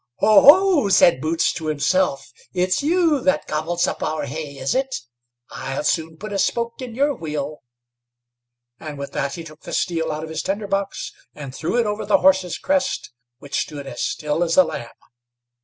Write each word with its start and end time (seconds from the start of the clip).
"Ho, 0.15 0.41
ho!" 0.41 0.89
said 0.89 1.21
Boots 1.21 1.53
to 1.53 1.67
himself; 1.67 2.31
"it's 2.53 2.81
you 2.81 3.21
that 3.21 3.45
gobbles 3.45 3.85
up 3.85 4.01
our 4.01 4.25
hay, 4.25 4.57
is 4.57 4.73
it? 4.73 4.95
I'll 5.51 5.83
soon 5.83 6.17
put 6.17 6.33
a 6.33 6.39
spoke 6.39 6.81
in 6.81 6.95
your 6.95 7.13
wheel;" 7.13 7.61
and 8.79 8.97
with 8.97 9.11
that 9.11 9.35
he 9.35 9.43
took 9.43 9.61
the 9.61 9.73
steel 9.73 10.11
out 10.11 10.23
of 10.23 10.29
his 10.31 10.41
tinder 10.41 10.65
box, 10.65 11.13
and 11.35 11.53
threw 11.53 11.77
it 11.77 11.85
over 11.85 12.03
the 12.03 12.17
horse's 12.17 12.57
crest, 12.57 13.11
which 13.37 13.59
stood 13.59 13.85
as 13.85 14.01
still 14.01 14.43
as 14.43 14.57
a 14.57 14.63
lamb. 14.63 14.89